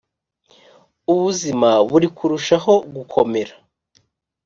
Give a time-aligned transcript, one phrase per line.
[1.11, 3.53] Ubuzima burikurushaho gukomera